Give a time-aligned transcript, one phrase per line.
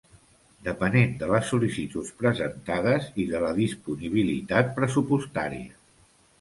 [0.67, 5.81] Depenent de les sol·licituds presentades i de la disponibilitat pressupostària.